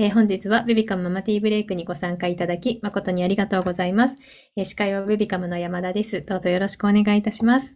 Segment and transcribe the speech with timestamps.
[0.00, 4.14] えー本日はベビカムママティーブレイクにご参加いただき、誠にありがとうございます。
[4.54, 6.22] えー司会はベビカムの山田です。
[6.22, 7.74] どうぞよろしくお願いいたします。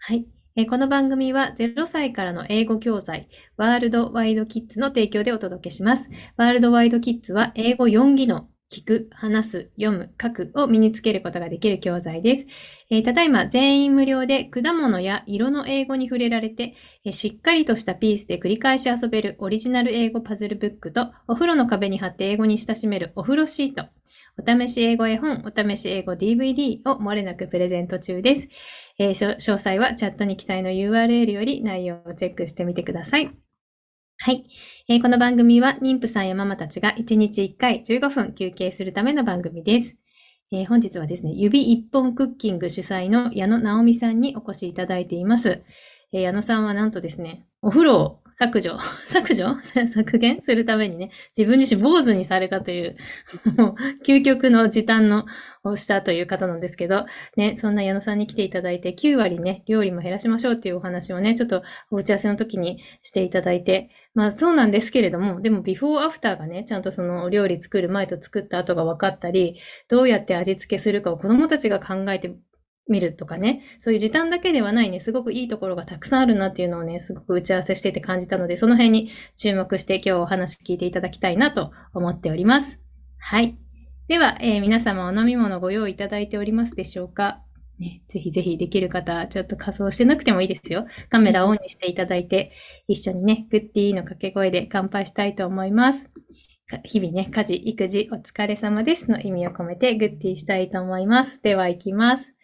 [0.00, 0.26] はい。
[0.56, 6.08] えーこの番組は0歳からの英語教材、ワールドワイドキッズの提供でお届けします。
[6.36, 12.46] ワールドワイドキッズは英語4技能、聞く、話す、読む、書くを身につけることができる教材です。
[12.90, 16.74] えーただいま全員無料で果物や色の英語に触れられて、
[17.04, 23.86] えーしっかりとしたピースで繰り返し遊べるオリジナル英語パズルブックと、お風呂の壁に貼って英語に親しめるお風呂シート、
[24.38, 28.48] お試し英語絵本、お試し英語 DVD を漏れなくプレゼント中です。
[28.98, 33.30] えー詳細はチャットに記載の URL より内容をチェックしてみてください。
[34.18, 34.44] はい。
[34.92, 39.94] えーこの番組は妊婦さんやママたちが1日1回15分休憩するための番組です。
[40.50, 45.62] えー本日はですね、指一本クッキング主催の矢野直美さんにお越しいただいています。
[46.12, 49.56] えー矢野さんはなんとですね、お風呂を削除、 削除？
[49.62, 52.96] 削減するためにね、自分自身坊主にされたという、
[53.56, 53.74] もう
[54.04, 55.24] 究極の時短の
[55.62, 72.34] をしたという方なんですけど、ね、そんな矢野さんに来ていただいて、9割ね、料理も減らしましょうっていうお話をね、ちょっとお打ち合わせの時にしていただいて、まあそうなんですけれども、でもビフォーアフターがね、ちゃんとそのお料理作る前と作った後が分かったり、どうやって味付けするかを子供たちが考えて
[72.88, 82.78] みるとかね、そういう時短だけではないね、すごくいいところがたくさんあるなっていうのをね、すごく打ち合わせしてて感じたので、その辺に注目して今日お話聞いていただきたいなと思っております。
[83.18, 83.56] はい。
[84.08, 87.42] では、えー皆様お飲み物ご用意いただいておりますでしょうか？
[87.78, 90.86] ね、ぜひぜひできる方、ちょっと仮装してなくてもいいですよ。
[91.08, 92.52] カメラをオンにしていただいて、
[92.88, 96.10] 一緒にね、グッディーの掛け声で乾杯したいと思います。
[96.84, 101.40] 日々ね、家事、育児、お疲れ様ですの意味を込めてグッディーしたいと思います。
[101.42, 102.34] では、行きます。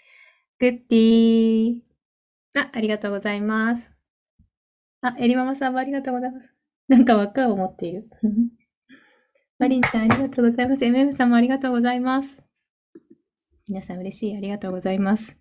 [0.58, 1.80] グッディー。
[2.54, 3.90] あ、ありがとうございます。
[5.02, 6.48] あ、エリママさんもありがとうございます。
[6.88, 8.08] なんか輪っかを持っている。
[9.58, 10.84] マリンちゃん、ありがとうございます。
[10.84, 12.42] MM さんもありがとうございます。
[13.68, 14.36] 皆さん嬉しい。
[14.36, 15.36] ありがとうございます。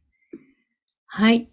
[1.08, 1.50] はい。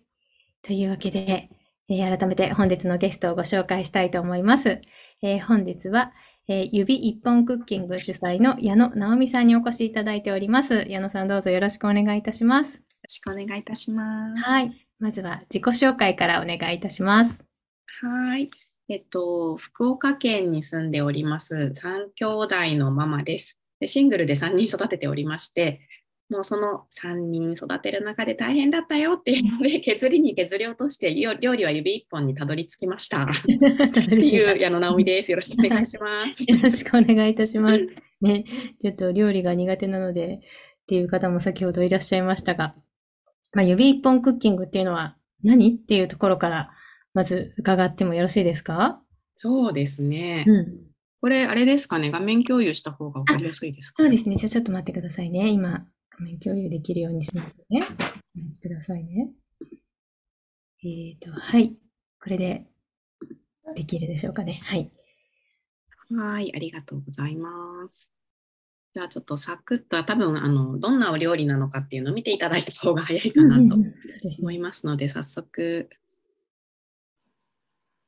[0.62, 1.50] というわけで、
[1.88, 4.80] えー改めて本日のゲストをご紹介したいと思います。
[5.22, 6.12] えー本日は、
[6.48, 10.86] えー指一本クッキング主催の矢野直美さんにお越しいただいております。
[10.88, 12.82] 矢野さんどうぞよろしくお願いいたします。
[13.12, 14.42] よろしくお願いいたします。
[14.42, 14.86] はい。
[14.98, 17.38] まずは自己紹介からお願いいたします。
[18.00, 18.50] はい。
[18.88, 23.58] えっと、福岡県に住んでおります3兄弟のママです。
[23.80, 25.80] でシングルで3人育てておりまして、
[26.30, 33.24] もうその3人育てる中で大変だったよっていうので、 削りに削り落として、よ料理は指一本に たどり着きました。
[33.24, 33.26] っ
[34.08, 35.30] ていう矢野直美です。
[35.30, 36.44] よろしくお願いします。
[36.50, 37.86] よろしくお願いいたします。
[38.22, 38.44] ね、
[38.80, 42.74] ちょっと料理が苦手なのでっていう方も先ほどいらっしゃいましたが、
[43.54, 46.70] まあ、指一本クッキングっていうのは何っていうところから
[47.14, 49.02] まず伺ってもよろしいですか？
[49.36, 50.44] そうですね。
[50.46, 50.78] うん。
[51.20, 52.10] これ、あれですかね？
[52.10, 54.02] 画面共有した方がわかりやすいですか？
[54.02, 54.36] そうですね。
[54.36, 55.48] じゃあちょっと待ってくださいね。
[55.48, 55.86] 今、
[56.18, 57.86] 画面共有できるようにしますね。
[58.36, 59.28] お待ちくださいね。
[60.84, 61.76] えっ、と、はい。
[62.20, 62.66] これで
[63.74, 64.60] できるでしょうかね。
[64.64, 64.90] はい。
[66.16, 67.50] はい、ありがとうございま
[67.90, 68.08] す。
[68.94, 73.94] じゃあちょっとサクッと多分あのどんなお料理なのかっていうのを見ていただいた方が早いかなと思ね。
[74.54, 75.88] いますので、早速。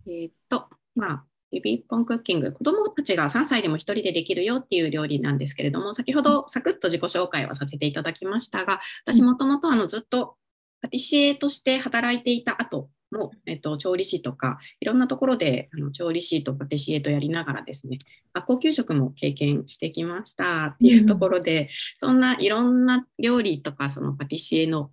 [0.06, 10.36] えーっと、まあ、指一本クッキング、子どもたちが3歳でも1人でできるよっていう料理なんですけれども、先ほどサクッと自己紹介はさせていただきましたが、私もともとあのずっと
[10.82, 17.98] パティシエとして働いていた後も、えっと、調理師とか、いろんなところであの調理師とパティシエとやりながらですね、
[18.32, 21.68] 学校給食も経験してきましたっていうところで、
[22.00, 24.90] そんないろんな料理とか、そのパティシエの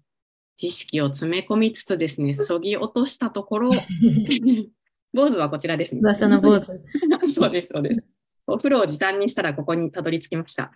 [0.58, 3.72] 知識を詰め込みつつですね、そぎ落としたところ、
[5.14, 6.02] 坊主はこちらですね。
[6.02, 6.68] 噂の坊主。
[7.28, 8.22] そうです、そうです。
[8.48, 10.72] お風呂を時短にしたらここにたどり着きました。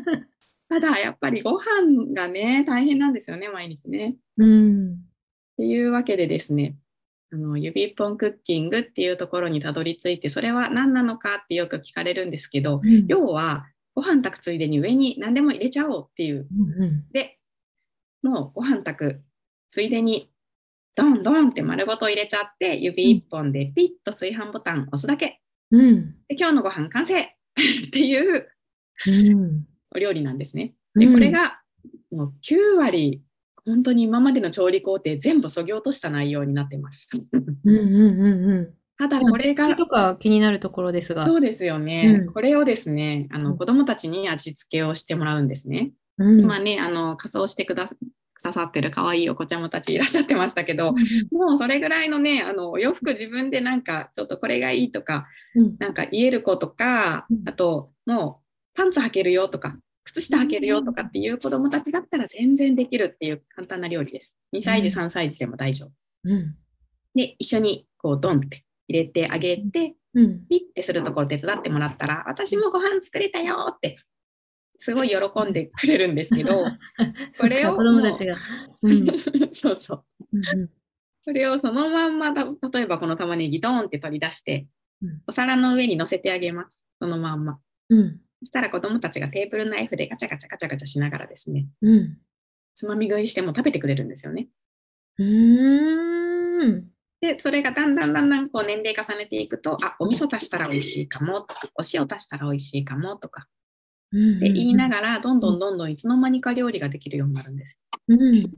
[0.68, 4.16] ただ、やっぱりご飯がね、大変なんですよね、毎日ね。
[4.36, 5.09] うん。
[6.00, 6.76] わけでですね、
[7.32, 16.48] あの指一本クッキングっていうところにたどり着いて、それは何なのかってよく聞かれるんですけど、うん要はご飯炊くついでに上に何でも入れちゃおうっていう。
[16.50, 17.38] うんうんで、
[18.22, 19.22] もうご飯炊く
[19.70, 20.32] ついでに、
[20.96, 25.40] ドンドンって丸ごと入れちゃって、指一本でピッと炊飯ボタンを押すだけ。
[25.70, 26.12] うん。
[26.28, 27.26] で、今日のご飯完成 っ
[27.92, 28.48] ていう
[29.06, 29.64] うん。
[29.94, 30.74] お料理なんですね。
[30.94, 31.60] で、うんこれが
[32.10, 33.22] もう9割、
[33.66, 37.08] 本当に今までの調理工程全部そぎ落とした内容になってます。
[37.64, 38.74] うんうんうんうん。
[38.98, 41.24] ただこれがとか気になるところですが。
[41.24, 42.22] そうですよね。
[42.26, 45.92] うんこれをですね、あうんの子供たちに味付けをしてもらうんですね。
[46.18, 47.90] うん今ね、あの仮装してくだ
[48.42, 50.94] 刺さってる可愛いお子ちゃまたちいらっしゃってましたけど、
[51.30, 64.34] もうそれぐらいのね、あの、お洋服自分でなんか、ちょっとこれがいいとか、うんなんか言える子とかうん、あと、もうパンツ履けるよとか、靴下履けるよとかっていう子供たちだったら全然できるっていう簡単な料理です。
[64.54, 65.90] 2歳児、うん3歳児でも大丈夫。
[66.24, 66.56] うん。
[67.14, 70.46] で、一緒にこうドンって入れてあげて、うん。
[70.48, 73.98] ピッてするところ手伝ってもらったら、私もご飯作れたよって、
[74.78, 76.64] すごい喜んでくれるんですけど、
[77.38, 78.36] これを子供たちが。
[78.82, 79.06] うん。
[79.52, 80.04] そうそう。
[80.32, 80.70] うん
[81.22, 84.66] それをそのまんまた、例えばこの玉ねぎドーンって取り出して
[85.02, 86.76] うん、お皿の上に乗せてあげます。
[87.00, 87.58] そのまんま。
[87.88, 88.20] うん。
[88.40, 92.18] そしたら子供たちがテーブルナイフでガチャガチャガチャガチャしながらですね、うん。
[92.74, 94.48] つまみ食いしても食べてくれるんですよね。
[95.18, 96.84] うーん。
[97.20, 103.46] で、それがだんだんだんだんこう年齢重ねていくと、あ、お味噌足したら美味しいかもとか、お塩足したら美味しいかもとか、
[104.12, 104.40] うん。
[104.40, 107.78] で言いなががら、どんどんどんどんいつの間にか料理ができるようになるんです。
[108.08, 108.50] うん。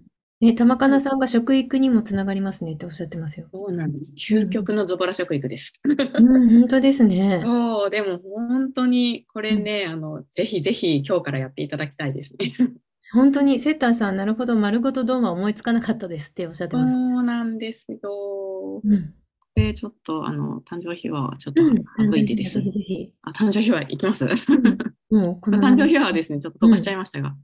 [0.45, 3.47] え、玉かなさんが食育にもつながりますねっておっしゃってますよ。
[3.53, 4.13] そうなんです。
[4.19, 5.81] 究極のズボラ食育です。
[5.87, 7.41] うん、本当ですね。
[7.47, 12.53] そう、でも本当にこれね、あの、ぜひぜひ今日からやっていただきたいですね。
[13.13, 16.95] 本当に、セッターさん、なるほど、丸ごとドンは思いつかなかったですっておっしゃってそます。
[16.97, 18.81] うなんですよ。
[18.83, 19.15] うん。
[19.55, 21.73] で、ちょっと、あの、誕生秘話はちょっとうん。
[22.13, 22.65] 省いてですね。
[22.65, 23.13] ぜひぜひ。
[23.23, 24.25] あ、誕生秘話いきます？
[25.11, 27.37] もう、この 誕生秘話はですね、ちょっと飛ばしちゃいましたが、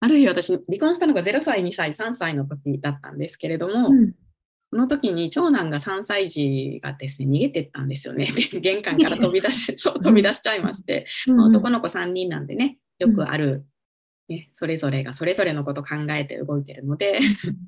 [0.00, 4.14] ある日私、離婚したのが0歳、2歳、3歳の時だったんですけれども、うん。
[4.74, 8.32] その時に長男が3歳児がですね、逃げてったんですよね。
[8.32, 11.36] で 玄関から飛び出し、 そう、飛び出しちゃいまして、うん。
[11.36, 13.64] まあ男の子3人なんでね、よくある、
[14.28, 17.20] ね、それぞれがそれぞれのこと考えて動いてるので、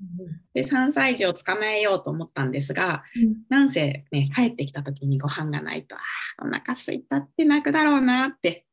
[0.53, 3.05] で、3歳児を捕まえようと思ったんですが、
[3.49, 6.01] なんせね、帰ってきた時にご飯がないと、あ
[6.39, 8.66] あ、お腹すいたって泣くだろうなって、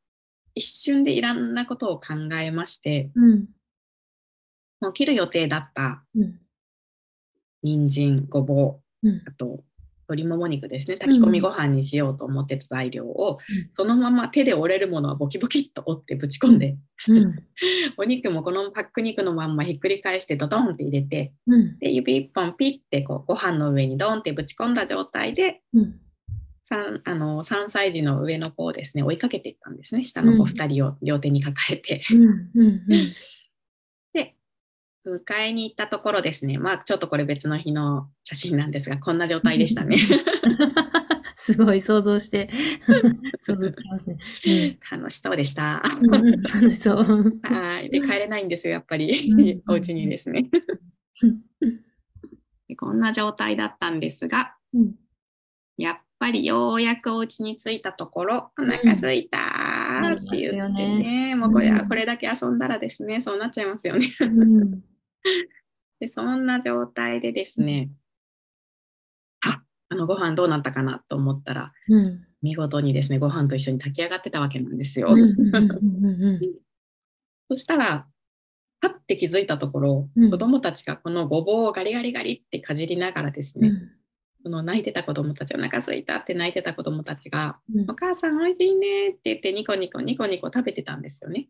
[0.54, 3.48] 一瞬でいろんなことを考えまして、うん。
[4.80, 6.40] もう切る予定だったうん。
[7.62, 9.22] 人参、ごぼう、うん。
[9.26, 9.64] あと
[10.08, 16.76] 鶏もも肉ですね、炊き込みご飯にしようと思ってた材料を、うんそのまま手で折れるものはボキボキっと折ってぶち込んで、
[17.08, 17.34] うん。
[17.96, 21.78] お肉もこのパック肉のまんまひっくり返してドドンって入れて、うん。
[21.78, 26.00] で指一本ピッてこうご飯の上にドンってぶち込んだ状態で、うん。
[26.70, 30.04] 3, あの3歳児の上の子をですね追いかけていったんですね。
[30.04, 32.02] 下の子2人を両手に抱えて。
[34.14, 34.34] で
[35.06, 36.58] 迎えに行ったところですね。
[36.58, 39.96] まあちょっとこれ別の日の写真なんですがこんな状態でしたね。
[41.36, 42.48] すごい想像して、
[43.42, 44.78] 想像つきますね。
[44.90, 45.82] 楽しそうでした。
[46.00, 46.40] うん。
[46.40, 47.40] 楽しそう。
[47.42, 47.90] はい。
[47.90, 49.10] で帰れないんですよやっぱり。
[49.30, 50.48] うんお家にですね。
[52.78, 54.94] こんな状態だったんですがうん。
[55.76, 64.08] やっぱりようやくお家に着いたところ、お腹すいたーって言ってね、よねもうこれはうんこれだけ遊んだらですね、そうなっちゃいますよね。
[64.20, 64.82] うん。
[66.00, 67.90] で、そんな状態でですね、
[69.42, 72.24] あ、あのご飯どうなったかなと思ったら、うん。
[72.40, 75.14] 見事にですね、ご飯と一緒に炊き上がってたわけなんですよ。
[77.50, 78.06] そしたら、
[78.80, 83.90] パッて気づいたところ、うん子供たちがこのごぼうをガリガリガリってかじりながらですね、うん
[84.44, 91.48] その泣いてた子供たち、お腹すいたって泣いてた子供たちが、うんお母さんおいしいねって言ってニコニコニコニコ食べてたんですよね。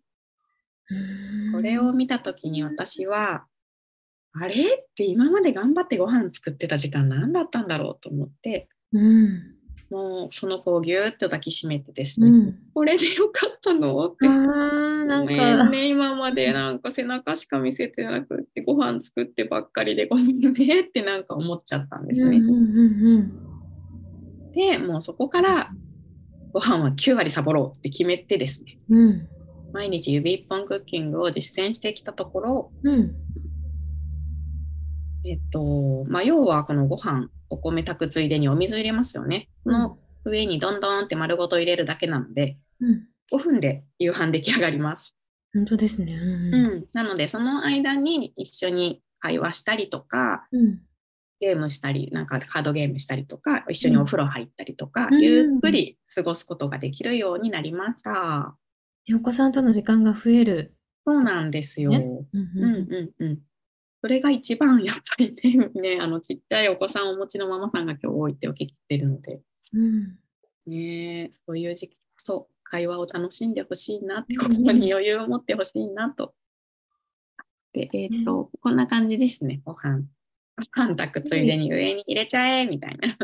[1.52, 3.46] これを見た時に私は、
[4.32, 4.64] あれ？
[4.64, 9.56] って今まで頑張ってご飯作ってた時間何だったんだろうと思って、うん。
[9.94, 12.58] もうその子をぎゅーっと抱きしめてですね、うん。
[12.74, 14.04] これでよかったの？
[14.06, 14.26] って。
[14.26, 22.38] ああ、なんか、ね、今までなんか背中しか見せてなくってご飯作ってばっかりでごめんねってなんか思っちゃったんですね。
[22.38, 23.32] うんうんうん
[24.52, 25.70] で、もうそこから
[26.52, 28.98] ご飯は9割サボろうって決めてですね、うん。
[28.98, 29.28] うん。
[29.72, 33.14] 毎日指一本クッキングを実践してきたところ、うん。
[35.24, 39.48] えっと、まあ、要はこのご飯、お米炊くついでにお水入れますよね。
[39.64, 43.08] その上にどんどんって丸ごと入れるだけなので、うん。
[43.32, 45.14] 5分で夕飯出来上がります。
[45.54, 46.14] 本当ですね。
[46.14, 46.84] うんうん。
[46.92, 50.80] なので、その間に一緒に会話したりとか、うん。
[51.40, 58.56] ゲームしたり、なんかカードゲームしたりとか、一緒にお風呂入ったりとか、うんゆっくり過ごすことができるようになりました。
[59.14, 60.74] お子さんとの時間が増える。
[61.06, 61.90] そうなんですよ。
[61.90, 61.98] ね
[62.32, 63.38] うんうんうん。
[64.04, 69.40] それが一番やっぱりね、ね あのちっちゃいお子さんをお持ちのママさんが今日多いってお聞きしてるので、
[69.72, 70.18] うん。
[70.66, 76.34] ね、そういう時期こそ会話を楽しんでほしいなって、ここに余裕を持ってほしいなと。
[77.72, 80.02] で、えっ、と、こんな感じですね、ご飯。
[80.58, 83.16] ご飯炊くついでに上に入れちゃえみたいな。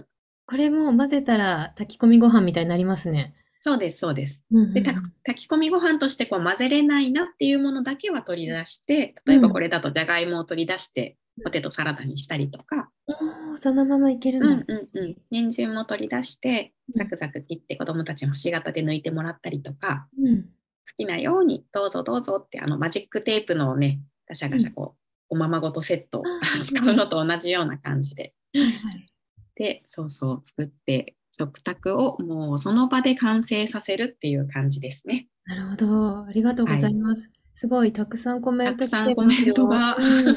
[0.47, 3.35] これも混ぜたら炊き込みご飯みたいになりますね。
[3.63, 4.41] そうです、そうです。
[4.51, 14.65] うんうんで、た炊き込みご飯としてこう混ぜれないなっていうものだけは取り出して、例えばこれだとじゃがいもを取り出して、ポテトサラダにしたりとか、おーそのままいけるうんんだ。
[14.69, 20.43] うんうん、人参も取り出して、ザクザク切って子供たちの星型で抜いてもらったりとか、うん。
[20.43, 20.49] 好
[20.97, 26.25] きなようにどうぞどうぞってあのマジックテープのね、ガシャガシャこう、おままごとセットを
[26.65, 28.35] 使うのと同じような感じで。
[28.55, 29.07] はいはい。
[29.55, 35.29] で、そうそう、作って、食卓をもうその場で完成させるっていう感じですね。
[35.47, 36.27] なるほど。
[36.27, 37.31] ありがとうございます。
[37.55, 39.97] すごいたくさんコメントたくさんコメントが。
[39.97, 40.37] うん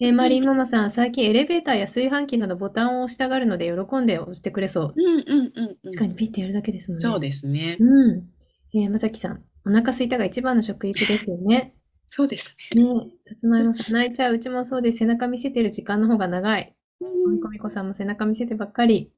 [0.00, 4.94] えー マリンママさん、最近エレベーターや炊飯器などボタンを押したがるので喜んで押してくれそう。
[4.96, 5.90] うんうんうんうん。
[5.90, 7.02] 確かにピッてやるだけですもんね。
[7.02, 7.76] そうですね。
[7.78, 8.30] うん。
[8.72, 11.74] えー、まさきさん、お腹すいたが一番の食育ですよね。
[12.08, 12.82] そうですね。
[12.82, 14.34] ねさつまいもさん、泣いちゃう。
[14.34, 14.98] うちもそうです。
[14.98, 16.74] 背中見せてる時間の方が長い。
[17.00, 19.10] うんみこみこさんも背中見せてばっかり。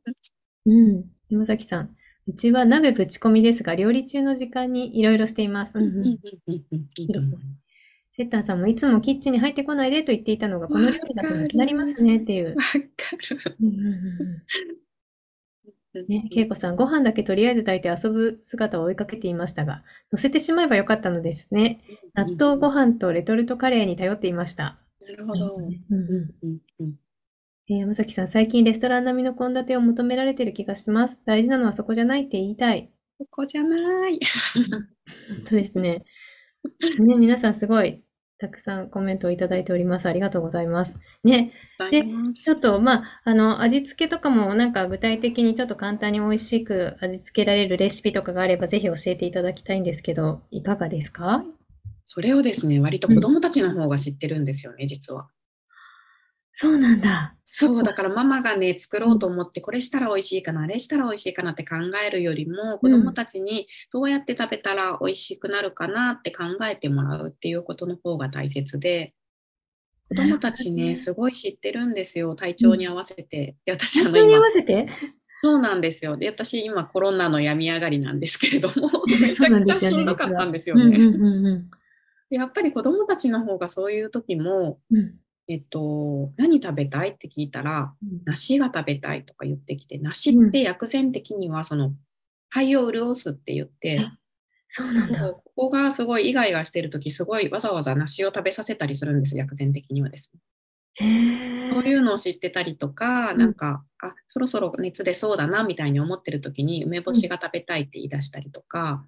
[0.67, 1.05] うん。
[1.29, 5.77] 山崎さん、うちは鍋ぶち込みですが、料理中の時間にいろいろしています。
[5.77, 7.45] うんうんうんうんうんうんいいと思います
[8.15, 12.51] セッターさんもいつもキッチンに入ってこないでと言っていたのが、この料理だとなくなりますねっていう。
[12.51, 13.57] わかる。
[13.61, 13.85] うんうんうん
[15.95, 21.81] うんね、恵子さん、ご飯だけとりあえず炊いて遊ぶ姿を追いかけていましたが、乗せてしまえばよかったのですね。
[22.15, 24.79] 納豆ご飯とレトルトカレーに頼っていました。
[25.01, 25.57] なるほど。
[25.57, 26.95] うんうんうんうん
[27.71, 31.21] えー山崎さん、最近レストラン並みの献立を求められている気がします。
[31.25, 32.91] 大事なのはそこじゃないって言いたい。
[33.19, 34.19] ここじゃない。
[35.29, 36.05] 本当ですね。
[36.99, 38.03] ね、皆さんすごい
[38.39, 40.07] たくさんコメントをいただいております。
[40.07, 40.97] ありがとうございます。
[41.25, 51.45] ね、ございますちょっと、まあ、あの、味付けとかもなんか具体的にちょっと簡単に美味しく味付けられるレシピとかがあればぜひ教えていただきたいんですけど、いかがですか？
[52.07, 55.29] それをですね、割と子供たちの方が知ってるんですよね、実は。
[56.53, 57.35] そうなんだ。
[57.47, 69.15] そう、だからママがね、作ろうと思って、これしたら美味しいかな、あれしたら美味しいかなって考えるよりも、子供たちにどうやって食べたら美味しくなるかなって考えてもらうっていうことの方が大切で、
[70.09, 73.57] 子供たちね、すごい知ってるんですよ、体調に合わせて。
[73.67, 74.89] で私、あの本当に合今、わせて？
[75.43, 76.17] そうなんですよ。
[76.17, 81.65] で、私、今、コロナの病み上がりなんですけれども、え めちゃくちゃしんどかったんですよね。
[82.31, 85.15] やっぱり子供たちの方がそういう時も、うん
[85.49, 87.11] えっと、何食べたい？
[87.11, 91.93] って聞いたら、うん梨が食べたいとか言ってきて、梨って薬膳的にはその
[92.51, 94.01] 肺を潤すって言って、
[94.69, 95.33] そうなんだ。
[95.33, 100.41] ここがすごいイガイガしてる時すごいわざわざ梨を食べさせたりするんです薬膳的にはですね。
[100.95, 109.05] へそういうのを知ってたりとか、うんなんか、あ、そろそろ熱出そうだなみたいに思ってる時に梅干しが食べたいって言い出したりとか、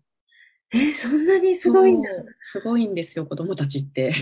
[0.72, 2.08] えー、そんなにすごいんだ。
[2.40, 4.12] すごいんですよ、子供たちって。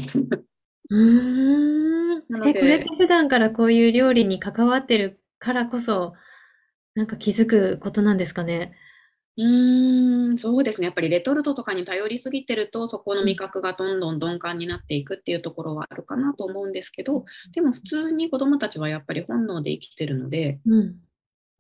[0.91, 2.23] うーん。
[2.29, 6.15] え、なのでこれって普段からこういう料理に関わってるからこそ、
[6.95, 8.75] なんか気づくことなんですかね？
[9.39, 10.87] うーん、そうですね。
[10.87, 17.25] やっぱりレトルトとかに頼りすぎてると、そこの味覚がどんどん鈍感になっていくっていうところはあるかなと思うんですけど、
[17.55, 21.03] でも普通に子どもたちはやっぱり本能で生きてるので、うん。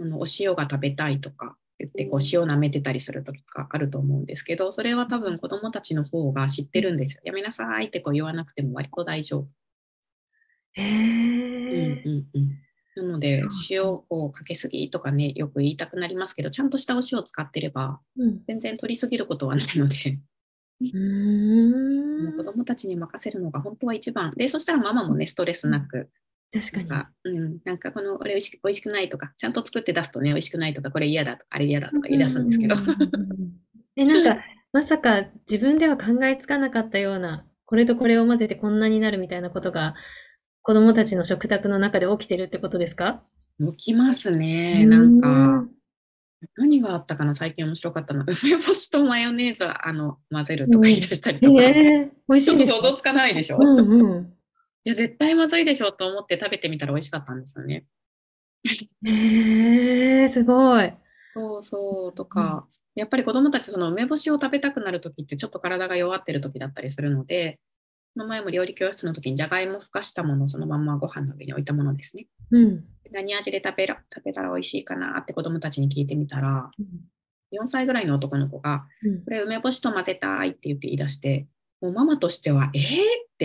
[0.00, 7.20] あのお塩が食べたいとか言ってこう塩舐めてたりする時があると思うんですけど、それは多分子どもたちの方が知ってるんですよ。
[7.24, 9.48] やめなさいってこう言わなくても割と大丈夫。
[10.74, 12.02] へうんえ。
[12.04, 12.58] うんうん。
[12.94, 18.42] なので塩をかけすぎとかね、よく言いたくなりますけど、ちゃんとしたお塩を使ってれば、うん。
[18.46, 20.18] 全然取りすぎることはないので。
[20.80, 24.32] うん 子供たちに任せるのが本当は一番。
[24.36, 26.10] で、そしたらママもね、ストレスなく、
[26.52, 32.18] 確かなんか、うん、なんかこの、これ美味ししくないとか、ちゃんと作って出すとね、美味しくないとか、これ嫌だとか、あれ嫌だとかに。
[32.18, 32.74] 言い出すんですけど。
[33.96, 34.42] え、なんか、
[34.72, 39.94] まさか自分では考えつかなかったような、これとこれを混ぜてこんなになるみたいなことが、
[40.62, 43.22] 子供たちの食卓の中で起きてるってことですか？
[43.72, 44.84] 起きますね。
[44.86, 45.64] なんうか、
[46.56, 48.24] 何があったかな、最近面白かったの。
[48.44, 51.52] 梅干しとマヨネーズあの混ぜるとか言い出したりとか。
[51.52, 51.58] ーん。
[51.64, 54.34] えー、美味しい想像つかないでしょ、いうんうん。
[54.84, 57.84] や、絶対まずいでしょと思って食べてみたら美味しかったんですよね。
[59.04, 60.92] へえ、すごい。
[61.34, 67.58] そうそうとか、やっぱり子供たちその梅干しを食べたくなる時ってちょっと体が弱ってる時だったりするので、
[68.14, 72.26] この前も料理教室の時にじゃがいもふかしたものをそのまんまご飯の上に置いたものですね。
[72.50, 72.84] うん。
[73.10, 76.70] 何味で食べら食べたら美味しいかなって子供たちに聞いてみたら、
[77.52, 81.46] 4歳ぐらいの男の子が、うんこれ梅干しと混ぜたいって言って言い出して、
[81.80, 82.82] もうママとしては、えー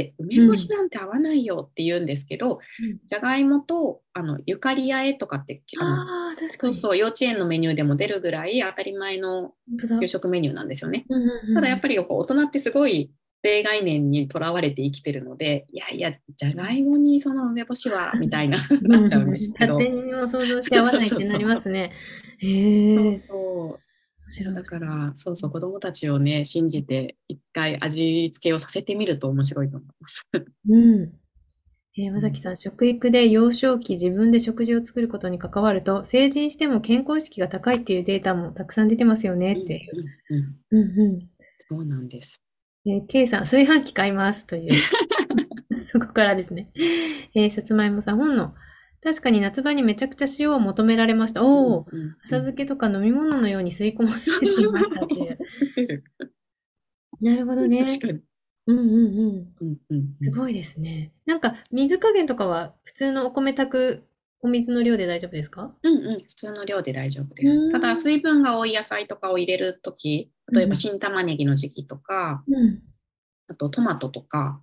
[0.02, 2.60] って梅干しなんて合わないよって言うんですけど、
[3.06, 6.76] じゃがいもとあのゆかりあえとかってあのああ、確かに。
[6.76, 9.54] そう幼稚園のメニューでも出るぐらい当たり前の。
[10.00, 11.06] 給食メニューなんですよね。
[11.10, 13.12] うんうんうんただやっぱり大人ってすごい
[13.42, 19.76] 定概念にとらわれて生きてるので、いやいや、じゃがいもにその梅干しは、みたいな、 なっちゃうんですけど。
[19.76, 21.92] 勝手にもう想像して合わないってなりますね。
[22.40, 22.96] へえ。
[22.96, 23.87] そうそう。
[24.30, 24.54] 白い。
[24.56, 30.28] だから、そうそう、子供たちをね、信じて、一回味付けをさせてみると面白いと思います。
[30.70, 31.02] うん。
[31.98, 40.06] えー山崎さん、食育で幼少期自分で食事を作ることに関わると、成人しても健康意識が高いっていうデータもたくさん出てますよねっていう。
[40.30, 40.38] うん
[40.78, 41.30] うんうんうん。
[41.68, 42.40] そうなんです。
[42.86, 44.72] えー、K さん、炊飯器買いますという。
[45.92, 46.70] そこからですね。
[47.34, 48.54] えー、さつまいもさん、本の。
[49.08, 51.42] 確かに夏場にめちゃくちゃ塩を求められました。
[51.44, 56.04] おお、うんうん浅漬けとか飲み物のように吸い込まれていましたっていう。
[57.22, 57.86] なるほどね。
[57.86, 58.20] 確かに。
[58.68, 59.78] うんうんうん。
[59.90, 61.14] うんすごいですね。
[61.26, 64.04] なんか、水加減とかは普通のお米炊く
[64.42, 65.74] お水の量で大丈夫ですか？
[65.84, 67.72] うんうん、普通の量で大丈夫でうんす。
[67.72, 72.84] ただ、水分が多い野菜とかを入れるとき、例えうんば新玉ねぎの時期とか、うん。
[73.50, 74.60] あとトマトとか。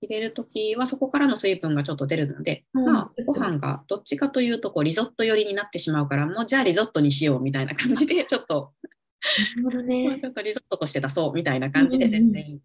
[0.00, 8.72] 入れるときはそこからの水分がちょっと出るので、うんまあ、ご飯がどっちかというとこうリゾット寄りになってしまうから、もうじゃあリゾットにしようみたいな感じで、ちょっと、
[9.84, 10.26] ね ち。
[10.26, 12.58] ょっとリゾットとして出そうみたいな感じで全然、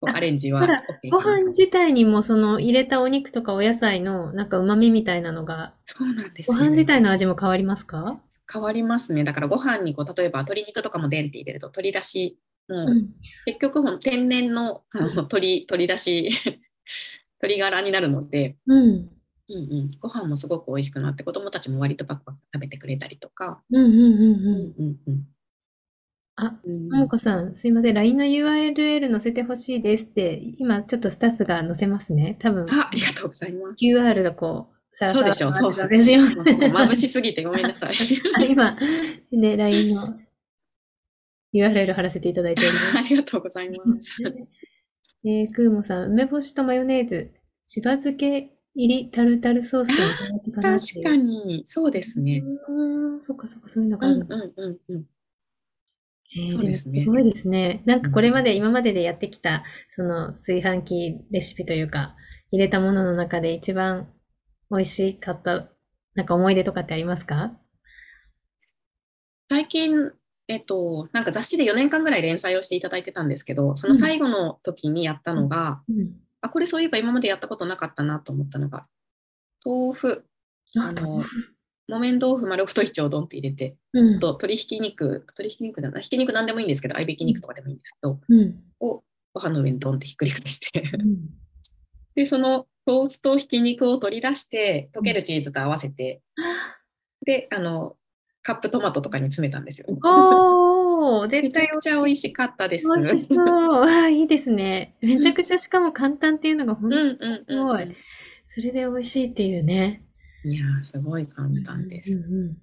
[0.00, 8.20] こうあアレンジは OK ご飯自体にもその入れたお肉とかお野菜のなんか旨味みたいなのが、そうなんですよご飯自体の味も変わりますか？
[8.52, 9.24] 変わりますね。
[9.24, 12.38] だからご飯にこう例えば鶏肉とかもデンって入れると鶏だし、
[12.68, 13.08] もううん。
[13.46, 16.30] 結局ほん天然のあの鶏鶏だし
[17.42, 19.08] 鶏ガラになるので、うん。
[19.48, 23.62] うんうん、ご飯もすごく美味しくなって子供たちも割とパクパク食べてくれたりとか。
[23.70, 24.14] うんうんうんううん。
[24.14, 25.26] んうんうん
[26.34, 27.94] あ、うんももこさん、すいません。
[27.94, 32.36] LINE の URL 載せてほしいですって、今ちょっとスタッフが載せますね。
[32.38, 33.84] 多分、あありがとうございます。
[33.84, 37.94] QR がこう、さらそうでしょう、さそうそ眩しすぎてごめんなさい。
[38.34, 38.78] あ今、
[39.30, 40.18] ね、LINE の
[41.52, 42.92] URL 貼らせていただいております。
[42.98, 44.22] ありがとうございます。
[45.24, 47.32] えー、クーモさん、梅干しとマヨネーズ、
[47.64, 52.42] しば漬け入りタルタルソースと同じかな確かに、そうですね。
[52.68, 55.06] うーん、そっかそっか、そういうのがあるうんうんうんうん。
[56.34, 57.82] えーそうですねもすごいですね。
[57.86, 62.16] なんかこれまで、今まででやってきた、その炊飯器レシピというか、
[62.50, 64.12] 入れたものの中で一番
[64.70, 65.68] 美味しかった、
[66.14, 67.58] なんか思い出とかってありますか？
[69.48, 70.12] 最近、
[70.48, 76.12] えっと、なんか雑誌で4年間ぐらい連載をしていただいてたんですけど、その最後の時にやったのが、うん。
[76.40, 78.86] あ、これそういえば今までやったことなかったなと思ったのが、
[79.64, 80.24] 豆腐、
[80.76, 81.22] あ、あの。
[81.88, 84.18] 木綿豆腐丸太一丁ドンって入れて、うんあ。
[84.20, 88.62] と鶏ひき肉、鶏ひき肉だな、ひき肉なんでもいいんですけど、合いびき肉とかでもいいんですけど、うん。
[88.80, 89.02] を
[89.34, 91.28] ご飯の上にドンってひっくり返して、うん
[92.14, 96.22] で、その豆腐とひき肉を取り出して、溶けるチーズと合わせて、
[97.24, 97.96] で、あの、
[98.42, 99.86] カップトマトとかに詰めたんですよ。
[99.88, 102.86] おー、め絶対ちゃくちゃ美味しかったです。
[102.86, 103.38] 美味しそう。
[103.38, 104.96] わあ、いいですね。
[105.00, 107.96] めちゃくちゃしかも簡単っていうのが本うん当うんうんすごい。
[108.48, 110.04] それで美味しいっていうね。
[110.44, 112.12] いやー、すごい簡単です。
[112.12, 112.56] うんうんうん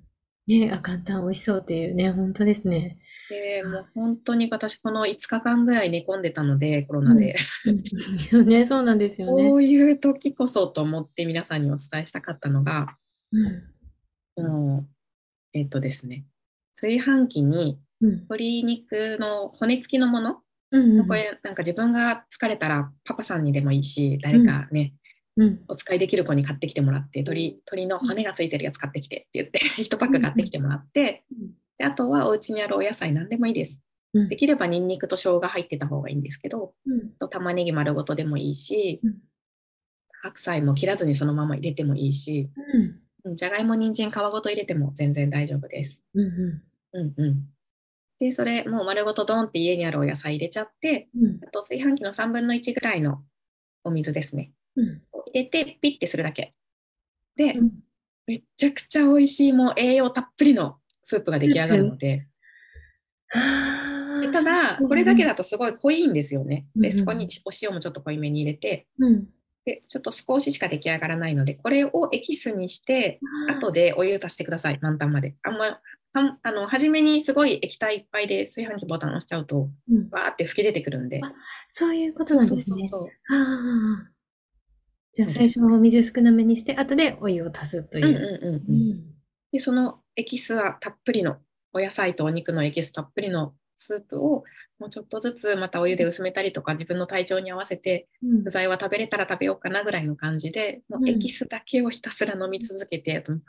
[0.50, 2.98] ね、あ、簡単、美味しそうっていうね、本当ですね。
[3.30, 7.36] で、もう本当に私、この5日間ぐらい寝込んでたので、コロナで。
[8.34, 9.48] うんね、そうなんですよね。
[9.48, 12.98] こういう時こそと思って皆さんにお伝えしたかったのが、
[13.32, 13.63] うん
[14.36, 14.86] この
[15.54, 16.26] えっとですね、
[16.76, 18.12] 炊飯器にうん。
[18.12, 20.38] 鶏肉の骨付きのもの、
[20.72, 24.94] うんうんこれなんか自分が疲れたらパパさんにでもいいし、誰かね、
[25.36, 25.60] うん。
[25.68, 31.24] お使いできる子に買ってきてもらって、鶏鶏の骨がついてるやつ買ってきてって言って、 1パック買ってきてもらって、
[31.78, 33.82] であとはお家にあるお野菜何でもいいです。
[34.14, 34.30] うん。
[34.30, 37.10] できればニンニクと生姜入ってた方がいいんですけど、うん。
[37.20, 39.18] と玉ねぎ丸ごとでもいいしうん、
[40.22, 42.88] 白菜も切らずにそのまま入れてもいいし、うんうん
[43.36, 46.00] じゃがいも、人参皮ごと入れても全然大丈夫です。
[46.13, 46.63] うんうん
[46.94, 47.46] うんうん。
[48.20, 53.24] で、それもう丸ごとドンって家にあるお野菜入れちゃって、うんあと炊飯器の3分の1ぐらいの
[53.84, 54.52] お水ですね。
[54.76, 56.54] うんを入れてピッてするだけ。
[57.36, 57.72] で、うん
[58.28, 62.28] めちゃくちゃ美味しい、もう栄養たっぷりのスープが出来上がるので、
[64.32, 66.68] ただ、これだけだとすごい濃いんですよね。
[66.76, 69.28] で、そこにお塩もちょっと濃いめに入れて、うん
[69.65, 73.19] で、ちょっと少ししか出来上がらないので、これをエキスにして、
[73.50, 75.36] 後でお湯足してください、満タンまで。
[75.43, 75.80] あんま、
[76.13, 80.10] あの、初めにすごい液体いっぱいで炊飯器ボタン押しちゃうと、うん。
[80.12, 81.22] わーって吹き出てくるんで。
[81.24, 81.34] あ
[81.72, 82.89] そういうことなんですね。
[85.12, 88.62] じゃあ最初はお水少なめにして、後でお湯を足すという。
[89.52, 91.38] で、そのエキスはたっぷりの、
[91.74, 94.44] お野菜とお肉のエキスたっぷりのスープを、
[94.78, 103.42] もうちょっとずつまたお湯で薄めたりとか、自分の体調に合わせて、うん具材は食べれたら食べようかなぐらいの感じで、もうエキスだけをひたすら飲み続けて、本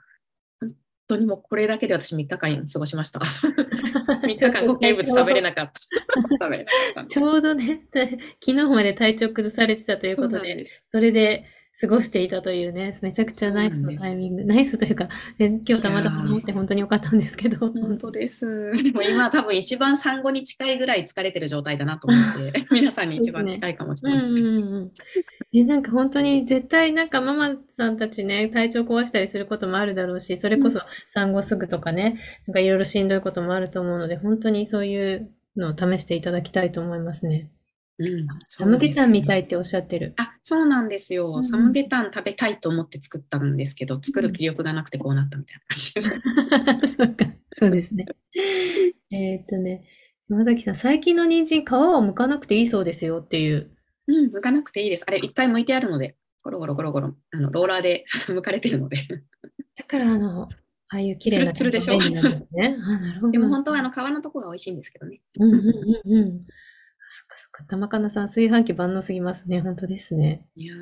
[1.09, 3.21] 当にもうこれだけで私3日間過ごしました。
[4.23, 5.81] 3日間固形物食べれなかった。
[6.21, 7.05] 食べれなかった。
[7.07, 7.83] ちょうど ね、
[8.41, 11.45] 昨日まで体調崩されてたということで、それで
[11.81, 17.69] 過ごしていたというね、めちゃくちゃナイスのタイミング、ナイスというか、今日たまたま治って本当に良かったんですけど。
[17.71, 18.73] 本当です。
[18.83, 24.25] でも今多分一番産後に近いぐらい疲れてる状態だなと思って、 皆さんに一番近いかもしれない。
[24.25, 24.93] うんうん
[25.53, 30.81] うなんか本当に絶対なんかママさんたちね、体調壊したりすることもあるだろうし、それこそ
[31.15, 37.51] 産後すぐとかね、なんかいろいろしんどいこともあると思うので、本当にそういうのを試していただきたいと思いますね。
[38.01, 40.15] うん、サムゲタンみたいっておっしゃってる。
[40.17, 41.35] あ、そうなんですよ。
[41.37, 46.97] うん、サムゲタン食べたいと思って作ったんですけど、作る気力がなくてこうなったみたいな感じです。
[46.97, 48.07] そうか、そうですね。
[49.13, 49.85] えっとね、
[50.31, 53.71] 山崎さん、最近の人参、皮は剥かなくていいそうですよっていう。
[54.07, 55.05] うん、剥かなくていいです。
[55.07, 58.97] あれ、一回剥いてあるので、ゴロゴロゴロゴロ、あのローラーで 剥かれてるので。
[59.77, 60.49] だから、あの、
[60.93, 61.99] ああいう綺麗な、つるでしょ。
[61.99, 63.33] ね、あなるほど。
[63.33, 65.21] でも本当はあの皮のとこが美味しいんですけどね。
[65.39, 66.47] うんうんうんうん。
[67.69, 69.61] そっかなさん、炊飯器万能すぎますね。
[69.61, 70.47] 本当ですね。
[70.57, 70.75] いや、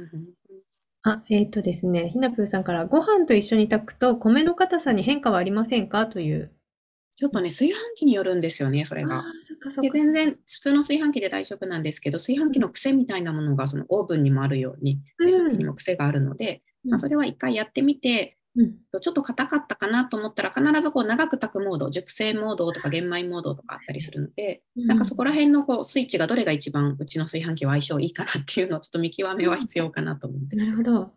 [1.03, 6.07] あ、えっ、ー、とですね、ひなぷーさんから、ご飯と一緒に炊くと米の硬さに変化はありませんか？
[6.07, 6.53] という
[7.19, 9.25] ちょっとね、炊飯器によるんですよね、それが。
[9.83, 30.65] で全然普通の炊飯器で大丈夫なんですけど、炊飯器の癖みたいなものがそのオーブンにもあるように、炊飯器にも癖があるので、うん、まあ、それは一回やってみて、うん、ちょっと硬かったかなと思ったら、必ずこう長く炊くモード、熟成モードとか玄米モードとかあったりするので、うん、なんかそこら辺のこうスイッチがどれが一番うちの炊飯器は相性いいかなっていうのをちょっと見極めは必要かなと思うんです。
[30.65, 31.03] なるほど。
[31.03, 31.11] あ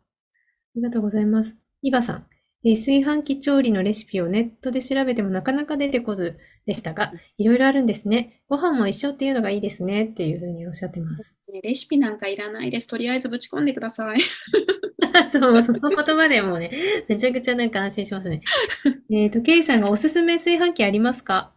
[0.76, 1.56] りがとうございます。
[1.82, 2.28] イバさん。
[2.63, 8.41] え炊飯器調理のレシピをネットで調べてもなかなか出てこずでしたが、いろいろあるんですね。
[8.47, 11.36] ご飯も一緒っていうのがいいですねっていうふうにおっしゃってます。
[11.63, 12.88] レシピなんかいらないです。
[12.88, 14.19] とりあえずぶち込んでください。
[15.32, 16.71] そう、その言葉でもね、
[17.08, 18.41] めちゃくちゃなんか安心しますね。
[19.12, 21.52] えっと、ケイさんがおすすめ炊飯器ありますか？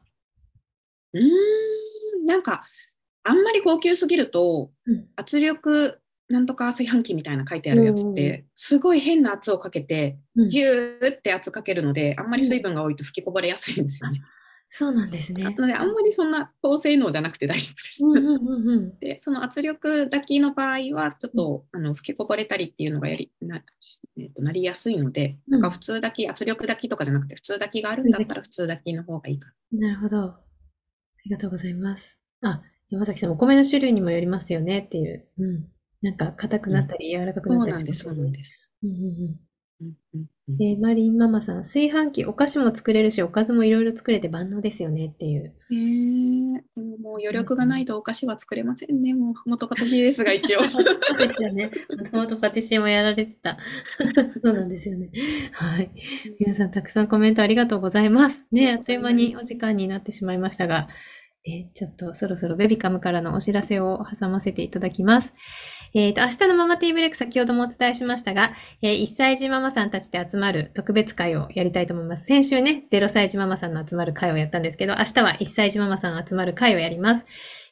[1.12, 1.22] うー
[2.22, 2.64] ん、なんか、
[3.22, 4.70] あんまり高級すぎると、
[5.16, 10.18] 圧力なんとか炊飯器みたいな書いてあるやつって、すごい変な圧をかけて、
[10.50, 14.22] ギューって圧かけるので、あんまり水分が多いと吹きこぼれやすいんですよね。
[14.76, 15.44] そうなんですね。
[15.44, 18.02] なので、あんまりそんな高性能じゃなくて大丈夫です。
[18.98, 23.62] で、その圧力炊きの場合は、ちょっと、あの吹きこぼれたりっていうのがやりな,、
[24.16, 29.78] えー、となりやすいので、なんか普通炊き、圧力炊きとかじゃなくて、普通炊きがあるんだったら普通炊きの方がいいかな。
[29.78, 30.22] なるほど。
[30.22, 30.40] あ
[31.24, 32.18] りがとうございます。
[32.40, 32.60] あ、
[32.90, 35.24] 山崎さん、お米の種類にもよりますよねっていう。
[35.38, 35.68] うん。
[36.02, 38.52] なんか硬くなったり柔らかくなったりします、そうなんです。
[38.82, 39.40] うんうんうん
[40.60, 45.54] えマリンママさん、炊飯器、お菓子も作れるし、おかずもいろいろ作れて万能ですよねっていう。
[45.70, 49.14] へえー、もう余力がないとお菓子は作れませんね。
[49.14, 50.62] もう元パティシエですが、一応。
[50.64, 50.84] そう
[51.16, 51.70] ですよね。
[52.12, 53.56] 元パティシエもやられてた。
[54.44, 55.10] そうなんですよね。
[55.52, 55.90] はい。
[56.38, 58.44] 皆さん、たくさんコメントありがとうございます。
[58.52, 60.88] ね、あっという間にお時間になってしまいましたが、
[61.46, 65.34] えちょっとそろそろベビカムからのお知らせを挟ませていただきます。
[65.96, 68.52] えっ、ー、と、明日のママティーブレイク先ほどもお伝えしましたが、
[68.83, 72.24] えー、1歳児ママさんたちで集まる特別会をやりたいと思います。
[72.24, 77.24] 先週ね、0歳児ママさんの集まる会をやったんですけど、明日は1歳児ママさん集まる会をやります。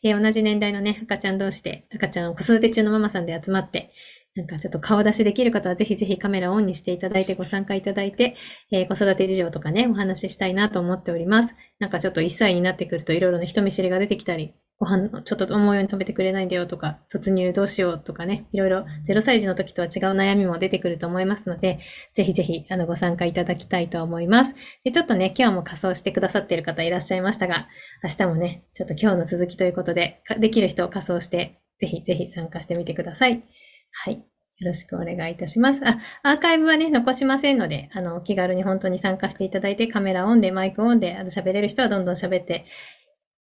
[0.04, 3.92] えー、同じ年代のね、赤ちゃん同士で、赤ちゃんを子育て中のママさんで集まって、
[4.36, 8.36] なんかちょっと顔出しできる方はぜひぜひカメラオンにしていただいてご参加いただいて、
[8.70, 11.56] えー、子育て事情とかね、お話ししたいなと思っております。
[11.80, 21.78] なんかちょっと1歳になってくるといろいろな人見知りが出てきたり、ご飯のちょっと思うように食べてくれないんだよとか、卒乳どうしようとかね、いろいろ0歳児の時とは違う悩みも出てくると思いますので、
[22.14, 24.54] ぜひぜひあのご参加いただきたいと思います。
[24.82, 27.68] で、ちょっとね、今日も仮装してくださっている方いらっしゃいましたが、
[28.02, 33.44] 明日もね、ちょっと今日の続きということで、できる人を仮装して、ぜひぜひ参加してみてください。
[33.92, 34.14] はい。
[34.14, 35.80] よろしくお願いいたします。
[35.84, 42.66] あ、アーカイブはね、残しませんので、あの、気軽に本当に参加していただいて、カメラオンで、マイクオンで、あの、喋れる人はどんどん喋って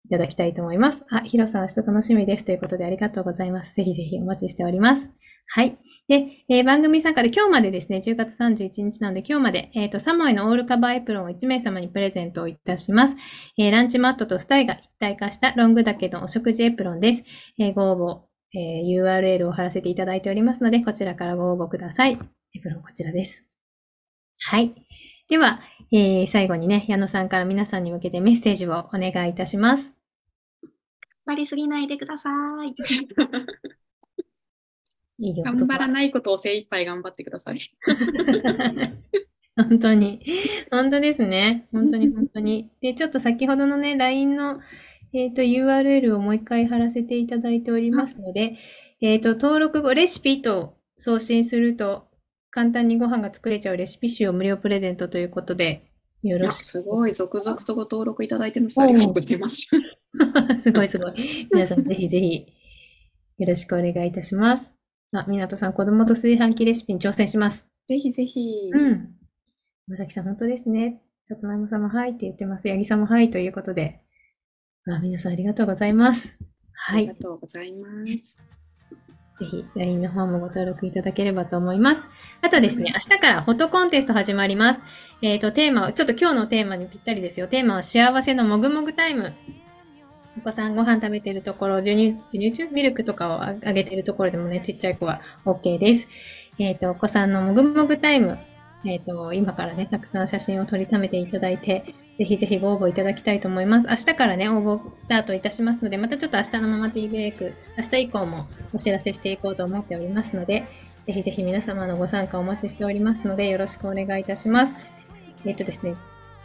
[0.05, 1.05] いただきたいと思います。
[1.11, 2.45] あ、ヒロさん、明日楽しみです。
[2.45, 3.75] ということで、ありがとうございます。
[3.75, 5.09] ぜひぜひお待ちしております。
[5.49, 5.79] はい。
[6.09, 13.17] で、えー、番組参加で今日までですね、10月31日なので今日まで、えっ、ー、と、サモイのオールカバーエプロンを1名様にプレゼントをいたします。
[13.59, 17.23] えー、ランチマットとスタイが一体化したロングだけのお食事エプロンです。
[17.59, 22.19] えご応募え、URL を貼らせていただいておりますので、こちらからご応募ください。
[22.55, 23.45] エプロンこちらです。
[24.41, 24.75] はい。
[25.29, 25.61] では、
[25.93, 29.93] えー、最後にね、矢野さんから皆さんに向けてメッセージをお願いいたします。
[31.27, 32.31] 張りすぎないでくださ
[32.65, 32.75] い。
[35.21, 37.59] いいよ頑張らないことを精一杯頑張ってください。
[39.57, 40.25] 本当に。
[40.71, 41.69] 本当ですね。
[41.73, 42.71] 本当に本当に。
[42.81, 44.61] で、ちょっと先ほどのね、LINE の
[45.13, 48.59] えっ、ー、と、URL をもう一回貼らせていただいておりますので、
[49.01, 52.08] えっ、ー、と、登録後、レシピと送信すると、
[52.59, 55.93] 簡単にご飯が作れちゃうレシピ集を無料プレゼントということで、
[56.25, 56.65] よろしく。
[56.65, 58.81] すごい、続々とご登録いただいてます。
[58.81, 59.69] ありがとうございます。
[60.61, 61.49] すごいすごい。
[61.55, 62.47] 皆さん、ぜひぜひ、
[63.39, 64.69] よろしくお願いいたします。
[65.13, 67.69] あ、港さん、子供と炊飯器レシピに挑戦します。
[67.89, 68.73] ぜひぜひ。
[68.73, 69.15] うん。
[69.87, 71.01] まさきさん、本当ですね。
[71.29, 72.67] さつまいもさんもはいって言ってます。
[72.67, 74.01] 八木さんもはいということで。
[74.89, 76.37] あ、皆さんありがとうございます。
[76.73, 77.05] はい。
[77.05, 77.89] ぜありがとうございま
[78.21, 78.35] す。
[79.45, 82.03] ひ、LINE の方もご登録いただければと思います。
[82.43, 84.83] あとですね、明日からフォトコンテスト始まります。
[85.23, 87.49] えっ、と、テーマは、ちょっと今日のテーマにぴったりですよ。
[87.49, 89.33] テーマは幸せのもぐもぐタイム。
[90.39, 92.69] お子さんご飯食べてるところ、授乳、授乳中？
[92.69, 96.07] ミルクとかをああげてるところでもね、ちっちゃい子は OK です。
[96.59, 98.39] えっ、と、お子さんのもぐもぐタイム。
[98.85, 103.87] えっ、と、今からね、たくさん写真を撮りためていただいて、ぜひぜひご応募いただきたいと思います。
[103.89, 110.67] 明日からね、応募スタートいたしますので、またちょっと明日のママティーブレイク、明日以降もお知らせしていこうと思っておりますので、
[111.07, 114.75] ぜひぜひ皆様のご参加お待ちしておりますので、よろしくお願いいたします。
[115.47, 115.95] えっ、とですね、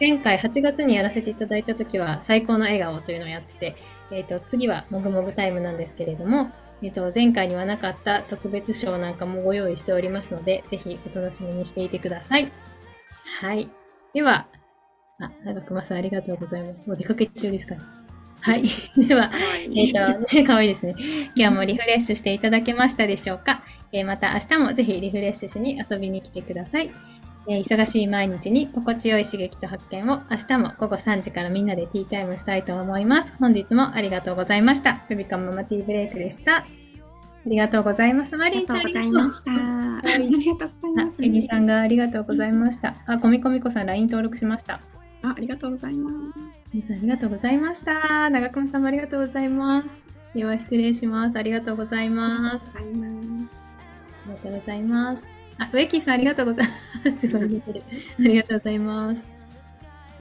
[0.00, 3.76] 前回8月にやらせていただいた時は、最高の笑顔というのをやってて、
[4.12, 12.52] えっ、と、次はもぐもぐタイムなんですけれども、えっ、と、前回にはなかった特別賞なんかもご用意しておりますので、ぜひお楽しみにしていてください。
[13.40, 13.68] はい。
[14.12, 14.46] では、
[15.20, 16.86] あ、長熊さんありがとうございます。
[16.86, 17.80] もう出かけ中ですかね。
[18.40, 18.64] はい。
[18.96, 19.30] では、
[19.74, 20.94] えっ、と、ね、かわいいですね。
[21.34, 23.62] 今日もリフレッシュしていただけましたでしょうか？
[23.92, 26.90] えーまた明日もぜひリフレッシュしに遊びに来てください。
[27.48, 33.32] えー忙しい毎日に心地よい刺激と発見を明日も午後3時からみんなでティータイムしたいと思います。
[33.38, 35.04] 本日もありがとうございました。
[35.08, 36.56] ベビカムママティーブレイクでした。
[36.56, 36.66] あ
[37.46, 38.36] りがとうございます。
[38.36, 39.50] マありリンちゃんがとうございました。
[39.52, 41.24] あいりがとうございあます。
[41.24, 42.94] エミさんがありがとうございました。
[43.06, 44.80] あ、コミコミコさん LINE 登録しました。
[45.24, 46.40] あありがとうございます。
[46.72, 48.28] 皆さんありがとうございました。
[48.28, 49.88] 長熊さんもありがとうございます。
[50.34, 51.38] では失礼します。
[51.38, 52.70] ありがとうございます。
[52.74, 53.58] ありがとうございます。
[54.26, 55.22] ありがとうございます。
[55.58, 56.78] あ、植木さんありがとうございます。
[57.06, 59.33] ありがとうございます。